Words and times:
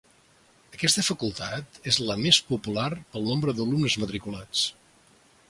Aquesta 0.77 1.03
facultat 1.09 1.77
és 1.91 1.99
la 2.07 2.15
més 2.23 2.41
popular 2.49 2.89
pel 3.13 3.29
nombre 3.29 3.57
d'alumnes 3.61 3.99
matriculats. 4.07 4.65